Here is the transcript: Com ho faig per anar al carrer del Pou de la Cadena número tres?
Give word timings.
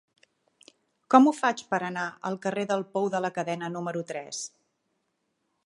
Com 1.13 1.27
ho 1.27 1.33
faig 1.39 1.61
per 1.73 1.79
anar 1.89 2.05
al 2.29 2.39
carrer 2.45 2.63
del 2.71 2.85
Pou 2.97 3.05
de 3.17 3.21
la 3.27 3.31
Cadena 3.37 3.69
número 3.77 4.05
tres? 4.13 4.41